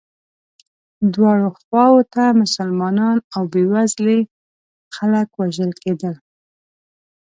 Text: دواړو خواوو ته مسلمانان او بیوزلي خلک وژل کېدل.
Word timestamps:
دواړو 1.13 1.47
خواوو 1.59 2.01
ته 2.13 2.23
مسلمانان 2.41 3.17
او 3.35 3.41
بیوزلي 3.53 4.19
خلک 4.95 5.27
وژل 5.39 5.71
کېدل. 5.83 6.13